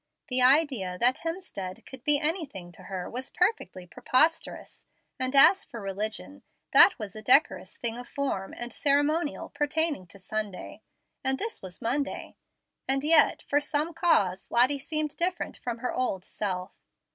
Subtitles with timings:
[0.29, 4.87] The idea that Hemstead could be anything to her was perfectly preposterous;
[5.19, 6.41] and as for religion,
[6.73, 10.81] that was a decorous thing of form and ceremonial pertaining to Sunday,
[11.23, 12.35] and this was Monday.
[12.87, 16.71] And yet, from some cause, Lottie seemed different from her old self.